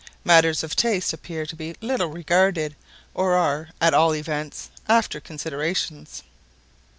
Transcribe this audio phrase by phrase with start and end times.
[0.23, 2.75] Matters of taste appear to be little regarded,
[3.13, 6.23] or are, at all events, after considerations.